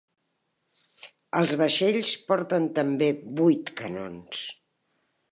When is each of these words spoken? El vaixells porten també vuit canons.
El 1.39 1.51
vaixells 1.59 2.13
porten 2.31 2.65
també 2.79 3.09
vuit 3.41 3.69
canons. 3.83 4.41